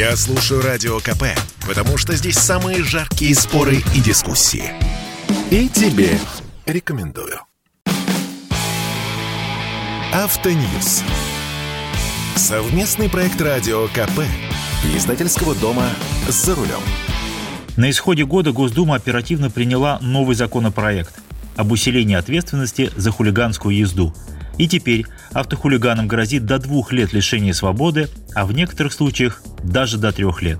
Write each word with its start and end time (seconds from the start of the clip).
Я 0.00 0.16
слушаю 0.16 0.62
Радио 0.62 0.98
КП, 0.98 1.24
потому 1.68 1.98
что 1.98 2.16
здесь 2.16 2.38
самые 2.38 2.82
жаркие 2.82 3.34
споры 3.34 3.82
и 3.94 4.00
дискуссии. 4.00 4.72
И 5.50 5.68
тебе 5.68 6.18
рекомендую. 6.64 7.38
Автоньюз. 10.10 11.02
Совместный 12.34 13.10
проект 13.10 13.42
Радио 13.42 13.88
КП. 13.88 14.20
Издательского 14.96 15.54
дома 15.54 15.90
«За 16.28 16.54
рулем». 16.54 16.80
На 17.76 17.90
исходе 17.90 18.24
года 18.24 18.52
Госдума 18.52 18.94
оперативно 18.94 19.50
приняла 19.50 19.98
новый 20.00 20.34
законопроект 20.34 21.20
об 21.56 21.72
усилении 21.72 22.16
ответственности 22.16 22.90
за 22.96 23.10
хулиганскую 23.10 23.76
езду. 23.76 24.14
И 24.60 24.68
теперь 24.68 25.06
автохулиганам 25.32 26.06
грозит 26.06 26.44
до 26.44 26.58
двух 26.58 26.92
лет 26.92 27.14
лишения 27.14 27.54
свободы, 27.54 28.10
а 28.34 28.44
в 28.44 28.52
некоторых 28.52 28.92
случаях 28.92 29.42
даже 29.64 29.96
до 29.96 30.12
трех 30.12 30.42
лет. 30.42 30.58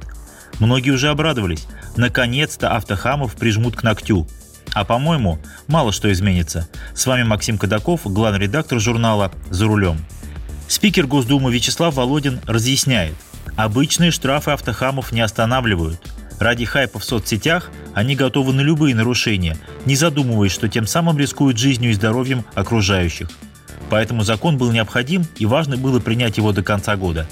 Многие 0.59 0.93
уже 0.93 1.09
обрадовались. 1.09 1.66
Наконец-то 1.98 2.74
автохамов 2.74 3.34
прижмут 3.34 3.77
к 3.77 3.83
ногтю. 3.83 4.27
А 4.73 4.87
по-моему, 4.87 5.38
мало 5.66 5.93
что 5.93 6.10
изменится. 6.10 6.66
С 6.95 7.05
вами 7.05 7.24
Максим 7.24 7.59
Кадаков, 7.59 8.01
главный 8.05 8.41
редактор 8.41 8.80
журнала 8.80 9.33
«За 9.51 9.66
рулем». 9.66 9.98
Спикер 10.66 11.07
Госдумы 11.07 11.52
Вячеслав 11.52 11.95
Володин 11.95 12.41
разъясняет. 12.46 13.16
Обычные 13.55 14.12
штрафы 14.12 14.52
автохамов 14.52 15.12
не 15.12 15.21
останавливают. 15.21 16.01
Ради 16.38 16.65
хайпа 16.65 17.01
в 17.01 17.05
соцсетях 17.05 17.71
они 17.93 18.16
готовы 18.16 18.55
на 18.55 18.62
любые 18.62 18.95
нарушения, 18.95 19.59
не 19.85 19.95
задумываясь, 19.95 20.52
что 20.52 20.71
тем 20.71 20.87
самым 20.87 21.19
рискуют 21.19 21.59
жизнью 21.59 21.91
и 21.91 21.95
здоровьем 21.95 22.46
окружающих. 22.55 23.29
Поэтому 23.91 24.23
закон 24.23 24.57
был 24.57 24.71
необходим 24.71 25.27
и 25.37 25.45
важно 25.45 25.77
было 25.77 25.99
принять 25.99 26.37
его 26.37 26.53
до 26.53 26.62
конца 26.62 26.97
года. 26.97 27.29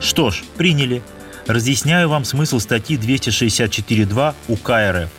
Что 0.00 0.30
ж, 0.30 0.42
приняли. 0.56 1.02
Разъясняю 1.46 2.08
вам 2.08 2.24
смысл 2.24 2.58
статьи 2.58 2.96
264.2 2.96 4.34
УК 4.48 4.70
РФ. 4.70 5.10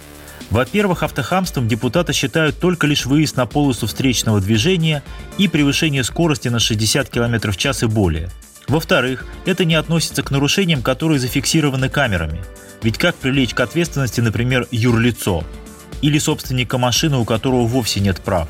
Во-первых, 0.49 1.03
автохамством 1.03 1.67
депутаты 1.67 2.13
считают 2.13 2.59
только 2.59 2.85
лишь 2.85 3.05
выезд 3.05 3.37
на 3.37 3.45
полосу 3.45 3.87
встречного 3.87 4.39
движения 4.39 5.03
и 5.37 5.47
превышение 5.47 6.03
скорости 6.03 6.49
на 6.49 6.59
60 6.59 7.09
км 7.09 7.51
в 7.51 7.57
час 7.57 7.83
и 7.83 7.85
более. 7.85 8.29
Во-вторых, 8.67 9.25
это 9.45 9.63
не 9.63 9.75
относится 9.75 10.21
к 10.23 10.31
нарушениям, 10.31 10.81
которые 10.81 11.19
зафиксированы 11.19 11.89
камерами. 11.89 12.43
Ведь 12.81 12.97
как 12.97 13.15
привлечь 13.15 13.53
к 13.53 13.59
ответственности, 13.59 14.21
например, 14.21 14.67
юрлицо 14.71 15.43
или 16.01 16.19
собственника 16.19 16.77
машины, 16.77 17.17
у 17.17 17.25
которого 17.25 17.65
вовсе 17.65 18.01
нет 18.01 18.19
прав? 18.21 18.49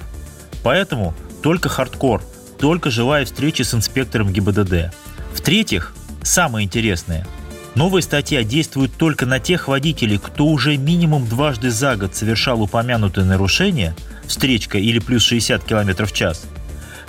Поэтому 0.63 1.15
только 1.47 1.69
хардкор, 1.69 2.21
только 2.59 2.91
живая 2.91 3.23
встреча 3.23 3.63
с 3.63 3.73
инспектором 3.73 4.33
ГИБДД. 4.33 4.91
В-третьих, 5.33 5.93
самое 6.21 6.65
интересное– 6.65 7.25
Новая 7.75 8.01
статья 8.01 8.43
действует 8.43 8.91
только 8.97 9.25
на 9.25 9.39
тех 9.39 9.69
водителей, 9.69 10.17
кто 10.17 10.47
уже 10.47 10.75
минимум 10.75 11.25
дважды 11.25 11.69
за 11.69 11.95
год 11.95 12.15
совершал 12.15 12.61
упомянутое 12.63 13.23
нарушение, 13.23 13.95
встречка 14.25 14.77
или 14.77 14.99
плюс 14.99 15.23
60 15.23 15.63
км 15.63 16.05
в 16.05 16.11
час. 16.11 16.47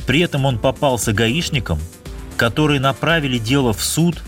При 0.07 0.21
этом 0.21 0.45
он 0.45 0.59
попался 0.59 1.13
гаишникам, 1.13 1.81
которые 2.37 2.79
направили 2.81 3.39
дело 3.39 3.73
в 3.73 3.83
суд, 3.83 4.23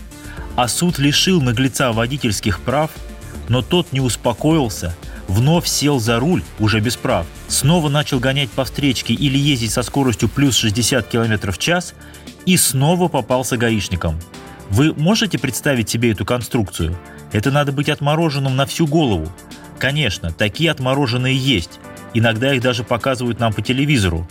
а 0.57 0.67
суд 0.67 0.97
лишил 0.97 1.41
наглеца 1.41 1.93
водительских 1.93 2.59
прав, 2.61 2.89
но 3.47 3.61
тот 3.61 3.93
не 3.93 4.01
успокоился, 4.01 4.93
вновь 5.27 5.67
сел 5.67 5.99
за 5.99 6.19
руль, 6.19 6.43
уже 6.59 6.79
без 6.79 6.95
прав, 6.95 7.25
снова 7.47 7.89
начал 7.89 8.19
гонять 8.19 8.49
по 8.49 8.65
встречке 8.65 9.13
или 9.13 9.37
ездить 9.37 9.71
со 9.71 9.83
скоростью 9.83 10.29
плюс 10.29 10.55
60 10.55 11.07
км 11.07 11.51
в 11.51 11.57
час 11.57 11.93
и 12.45 12.57
снова 12.57 13.07
попался 13.07 13.57
гаишникам– 13.57 14.19
вы 14.71 14.93
можете 14.93 15.37
представить 15.37 15.89
себе 15.89 16.11
эту 16.11 16.23
конструкцию? 16.23 16.97
Это 17.33 17.51
надо 17.51 17.73
быть 17.73 17.89
отмороженным 17.89 18.55
на 18.55 18.65
всю 18.65 18.87
голову. 18.87 19.29
Конечно, 19.77 20.31
такие 20.31 20.71
отмороженные 20.71 21.35
есть. 21.35 21.81
Иногда 22.13 22.53
их 22.53 22.61
даже 22.61 22.85
показывают 22.85 23.37
нам 23.37 23.51
по 23.51 23.61
телевизору. 23.61 24.25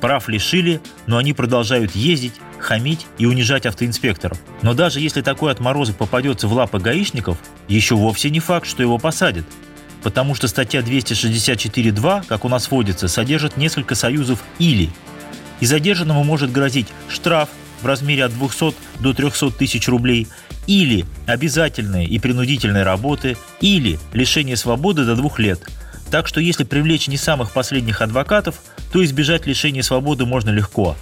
Прав 0.00 0.26
лишили, 0.30 0.80
но 1.06 1.18
они 1.18 1.34
продолжают 1.34 1.94
ездить, 1.94 2.32
хамить 2.58 3.06
и 3.18 3.26
унижать 3.26 3.66
автоинспекторов. 3.66 4.38
Но 4.62 4.72
даже 4.72 5.00
если 5.00 5.20
такой 5.20 5.52
отморозок 5.52 5.96
попадется 5.96 6.48
в 6.48 6.54
лапы 6.54 6.78
гаишников, 6.78 7.36
еще 7.68 7.94
вовсе 7.94 8.30
не 8.30 8.40
факт, 8.40 8.66
что 8.66 8.82
его 8.82 8.96
посадят. 8.96 9.44
Потому 10.04 10.34
что 10.34 10.48
статья 10.48 10.80
264.2, 10.80 12.26
как 12.26 12.44
у 12.44 12.48
нас 12.50 12.70
вводится, 12.70 13.08
содержит 13.08 13.56
несколько 13.56 13.94
союзов 13.94 14.44
«или». 14.58 14.90
И 15.60 15.66
задержанному 15.66 16.22
может 16.22 16.52
грозить 16.52 16.88
штраф, 17.08 17.48
в 17.80 17.86
размере 17.86 18.24
от 18.24 18.32
200 18.34 18.74
до 19.00 19.14
300 19.14 19.52
тысяч 19.52 19.88
рублей, 19.88 20.28
или 20.66 21.06
обязательные 21.26 22.06
и 22.06 22.18
принудительные 22.18 22.84
работы, 22.84 23.38
или 23.60 23.98
лишение 24.12 24.56
свободы 24.56 25.04
до 25.04 25.16
двух 25.16 25.38
лет. 25.38 25.60
Так 26.10 26.28
что 26.28 26.38
если 26.38 26.64
привлечь 26.64 27.08
не 27.08 27.16
самых 27.16 27.52
последних 27.52 28.02
адвокатов, 28.02 28.56
то 28.92 29.02
избежать 29.02 29.46
лишения 29.46 29.82
свободы 29.82 30.26
можно 30.26 30.50
легко. 30.50 30.96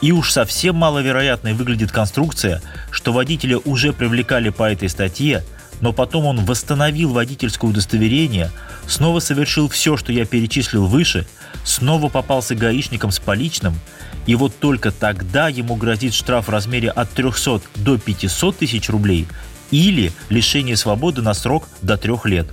И 0.00 0.10
уж 0.10 0.32
совсем 0.32 0.76
маловероятной 0.76 1.52
выглядит 1.52 1.92
конструкция, 1.92 2.62
что 2.90 3.12
водителя 3.12 3.58
уже 3.58 3.92
привлекали 3.92 4.48
по 4.48 4.70
этой 4.70 4.88
статье, 4.88 5.44
но 5.82 5.92
потом 5.92 6.24
он 6.24 6.44
восстановил 6.46 7.12
водительское 7.12 7.68
удостоверение, 7.68 8.50
снова 8.86 9.18
совершил 9.18 9.68
все, 9.68 9.98
что 9.98 10.12
я 10.12 10.24
перечислил 10.24 10.86
выше, 10.86 11.26
снова 11.64 12.08
попался 12.08 12.54
гаишником 12.54 13.10
с 13.10 13.18
поличным, 13.18 13.78
и 14.24 14.34
вот 14.36 14.56
только 14.58 14.92
тогда 14.92 15.48
ему 15.48 15.74
грозит 15.74 16.14
штраф 16.14 16.46
в 16.46 16.50
размере 16.50 16.88
от 16.88 17.10
300 17.10 17.62
до 17.76 17.98
500 17.98 18.56
тысяч 18.56 18.88
рублей 18.88 19.26
или 19.72 20.12
лишение 20.28 20.76
свободы 20.76 21.20
на 21.20 21.34
срок 21.34 21.68
до 21.82 21.96
трех 21.96 22.26
лет. 22.26 22.46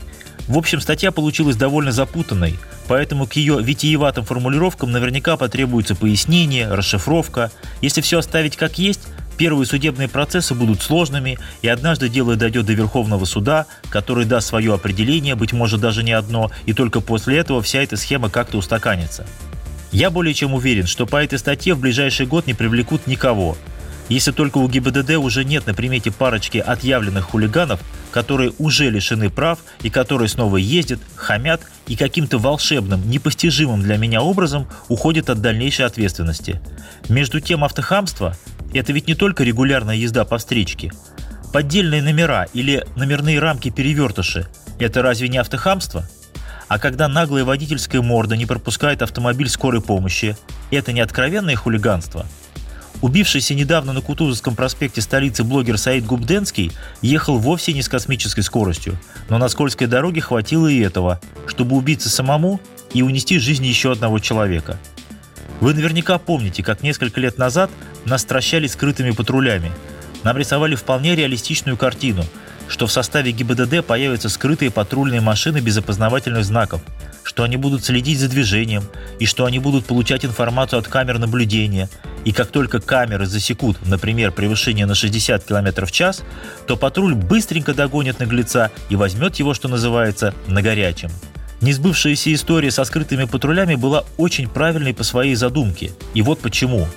В 0.48 0.58
общем, 0.58 0.82
статья 0.82 1.12
получилась 1.12 1.56
довольно 1.56 1.92
запутанной, 1.92 2.58
поэтому 2.88 3.28
к 3.28 3.34
ее 3.34 3.62
витиеватым 3.62 4.26
формулировкам 4.26 4.92
наверняка 4.92 5.38
потребуется 5.38 5.96
пояснение, 5.96 6.68
расшифровка. 6.68 7.52
Если 7.82 8.02
все 8.02 8.18
оставить 8.18 8.58
как 8.58 8.80
есть, 8.80 9.02
Первые 9.40 9.66
судебные 9.66 10.10
процессы 10.10 10.54
будут 10.54 10.82
сложными, 10.82 11.40
и 11.62 11.70
однажды 11.70 12.10
дело 12.10 12.36
дойдет 12.36 12.66
до 12.66 12.74
Верховного 12.74 13.24
суда, 13.24 13.68
который 13.90 14.26
даст 14.26 14.50
свое 14.50 14.74
определение, 14.74 15.36
быть 15.36 15.54
может 15.54 15.80
даже 15.80 16.04
не 16.04 16.12
одно, 16.12 16.52
и 16.66 16.74
только 16.74 17.00
после 17.00 17.38
этого 17.38 17.62
вся 17.62 17.82
эта 17.82 17.96
схема 17.96 18.30
как-то 18.30 18.58
устаканится. 18.58 19.26
Я 19.94 20.10
более 20.10 20.34
чем 20.34 20.54
уверен, 20.54 20.88
что 20.88 21.06
по 21.06 21.24
этой 21.24 21.40
статье 21.40 21.74
в 21.74 21.80
ближайший 21.80 22.26
год 22.26 22.48
не 22.48 22.54
привлекут 22.54 23.08
никого. 23.08 23.58
Если 24.10 24.34
только 24.34 24.58
у 24.58 24.68
ГИБДД 24.68 25.12
уже 25.12 25.46
нет 25.46 25.68
на 25.68 25.74
примете 25.74 26.12
парочки 26.12 26.58
отъявленных 26.58 27.24
хулиганов, 27.24 27.80
которые 28.12 28.52
уже 28.58 28.90
лишены 28.90 29.30
прав 29.30 29.60
и 29.84 29.90
которые 29.90 30.28
снова 30.28 30.58
ездят, 30.58 31.00
хамят 31.16 31.62
и 31.88 31.96
каким-то 31.96 32.40
волшебным, 32.40 33.10
непостижимым 33.10 33.84
для 33.84 33.96
меня 33.96 34.22
образом 34.22 34.68
уходят 34.90 35.30
от 35.30 35.40
дальнейшей 35.40 35.86
ответственности. 35.86 36.60
Между 37.08 37.40
тем 37.40 37.64
автохамство 37.64 38.36
это 38.74 38.94
ведь 38.94 39.08
не 39.08 39.16
только 39.16 39.44
регулярная 39.44 39.96
езда 39.96 40.26
по 40.26 40.38
встречке. 40.38 40.92
Поддельные 41.52 42.02
номера 42.02 42.46
или 42.54 42.86
номерные 42.96 43.40
рамки 43.40 43.70
перевертыши– 43.70 44.48
это 44.80 45.02
разве 45.02 45.30
не 45.30 45.38
автохамство? 45.38 46.08
А 46.68 46.78
когда 46.78 47.08
наглая 47.08 47.44
водительская 47.44 48.02
морда 48.02 48.38
не 48.38 48.46
пропускает 48.46 49.02
автомобиль 49.02 49.50
скорой 49.50 49.82
помощи, 49.82 50.38
это 50.70 50.92
не 50.92 51.02
откровенное 51.02 51.56
хулиганство? 51.56 52.28
Убившийся 53.02 53.56
недавно 53.56 53.94
на 53.94 54.02
Кутузовском 54.02 54.56
проспекте 54.56 55.02
столицы 55.02 55.44
блогер 55.44 55.78
Саид 55.78 56.06
Губденский 56.06 56.72
ехал 57.02 57.40
вовсе 57.40 57.74
не 57.74 57.82
с 57.82 57.90
космической 57.90 58.42
скоростью, 58.42 59.00
но 59.30 59.38
на 59.38 59.48
скользкой 59.48 59.88
дороге 59.88 60.22
хватило 60.22 60.68
и 60.68 60.80
этого, 60.80 61.20
чтобы 61.48 61.78
убиться 61.78 62.10
самому 62.10 62.60
и 62.94 63.02
унести 63.02 63.40
жизнь 63.40 63.66
еще 63.66 63.94
одного 63.94 64.20
человека– 64.20 64.78
вы 65.60 65.74
наверняка 65.74 66.18
помните, 66.18 66.64
как 66.64 66.84
несколько 66.84 67.20
лет 67.20 67.38
назад 67.38 67.70
нас 68.06 68.26
скрытыми 68.68 69.12
патрулями. 69.12 69.72
Нам 70.24 70.38
рисовали 70.38 70.76
вполне 70.76 71.16
реалистичную 71.16 71.78
картину, 71.78 72.26
что 72.68 72.88
в 72.88 72.92
составе 72.92 73.32
ГИБДД 73.32 73.86
появятся 73.86 74.30
скрытые 74.30 74.72
патрульные 74.72 75.22
машины 75.22 75.60
без 75.60 75.78
опознавательных 75.78 76.46
знаков, 76.46 76.82
что 77.24 77.44
они 77.44 77.58
будут 77.58 77.84
следить 77.84 78.20
за 78.20 78.30
движением 78.30 78.84
и 79.20 79.26
что 79.26 79.46
они 79.46 79.60
будут 79.60 79.86
получать 79.86 80.26
информацию 80.26 80.80
от 80.80 80.88
камер 80.88 81.20
наблюдения. 81.20 81.90
И 82.26 82.32
как 82.32 82.48
только 82.48 82.80
камеры 82.80 83.26
засекут, 83.26 83.78
например, 83.88 84.32
превышение 84.32 84.86
на 84.86 84.94
60 84.94 85.44
км 85.46 85.86
в 85.86 85.92
час, 85.92 86.22
то 86.68 86.78
патруль 86.78 87.16
быстренько 87.16 87.74
догонит 87.74 88.20
наглеца 88.20 88.72
и 88.90 88.96
возьмет 88.96 89.38
его, 89.38 89.54
что 89.54 89.68
называется, 89.68 90.34
на 90.48 90.62
горячем. 90.62 91.10
Несбывшаяся 91.62 92.34
история 92.34 92.72
со 92.72 92.84
скрытыми 92.84 93.26
патрулями 93.26 93.76
была 93.76 94.06
очень 94.18 94.48
правильной 94.48 94.94
по 94.94 95.04
своей 95.04 95.36
задумке. 95.36 95.92
И 96.14 96.22
вот 96.22 96.40
почему. 96.40 96.88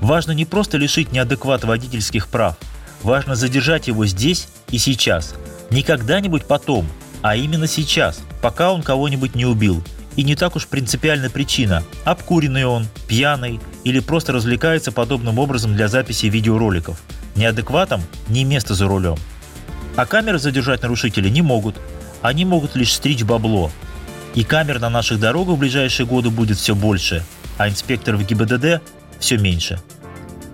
Важно 0.00 0.32
не 0.32 0.44
просто 0.44 0.76
лишить 0.78 1.12
неадеквата 1.12 1.66
водительских 1.66 2.28
прав. 2.28 2.56
Важно 3.02 3.34
задержать 3.34 3.88
его 3.88 4.06
здесь 4.06 4.48
и 4.70 4.78
сейчас. 4.78 5.34
Не 5.70 5.82
когда-нибудь 5.82 6.46
потом, 6.46 6.86
а 7.22 7.36
именно 7.36 7.66
сейчас, 7.66 8.20
пока 8.42 8.72
он 8.72 8.82
кого-нибудь 8.82 9.34
не 9.34 9.46
убил. 9.46 9.82
И 10.16 10.22
не 10.22 10.34
так 10.34 10.56
уж 10.56 10.66
принципиальна 10.66 11.28
причина, 11.28 11.82
обкуренный 12.04 12.64
он, 12.64 12.86
пьяный 13.06 13.60
или 13.84 14.00
просто 14.00 14.32
развлекается 14.32 14.90
подобным 14.90 15.38
образом 15.38 15.74
для 15.74 15.88
записи 15.88 16.26
видеороликов. 16.26 17.00
Неадекватом 17.34 18.02
не 18.28 18.44
место 18.44 18.74
за 18.74 18.88
рулем. 18.88 19.16
А 19.94 20.06
камеры 20.06 20.38
задержать 20.38 20.82
нарушителей 20.82 21.30
не 21.30 21.42
могут. 21.42 21.76
Они 22.22 22.44
могут 22.44 22.76
лишь 22.76 22.92
стричь 22.92 23.24
бабло. 23.24 23.70
И 24.34 24.42
камер 24.42 24.80
на 24.80 24.90
наших 24.90 25.20
дорогах 25.20 25.56
в 25.56 25.58
ближайшие 25.58 26.06
годы 26.06 26.30
будет 26.30 26.58
все 26.58 26.74
больше, 26.74 27.24
а 27.58 27.68
инспекторов 27.68 28.26
ГИБДД 28.26 28.82
все 29.18 29.38
меньше. 29.38 29.80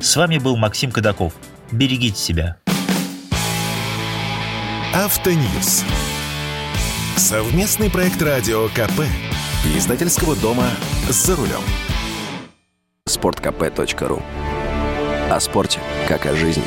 С 0.01 0.17
вами 0.17 0.39
был 0.39 0.57
Максим 0.57 0.91
Кадаков. 0.91 1.33
Берегите 1.71 2.19
себя. 2.19 2.57
Автоньюз. 4.95 5.85
Совместный 7.17 7.91
проект 7.91 8.21
радио 8.21 8.69
КП. 8.69 9.03
Издательского 9.77 10.35
дома 10.37 10.67
«За 11.09 11.37
рулем». 11.37 11.63
Спорткп.ру 13.07 14.23
О 15.31 15.41
спорте, 15.41 15.81
как 16.09 16.27
о 16.27 16.35
жизни. 16.35 16.65